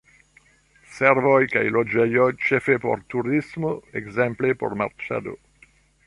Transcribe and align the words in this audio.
Servoj 0.99 1.41
kaj 1.55 1.61
loĝejoj, 1.75 2.25
ĉefe 2.45 2.77
por 2.85 3.03
turismo, 3.15 3.73
ekzemple 4.01 4.55
por 4.63 4.75
marŝado. 4.83 5.35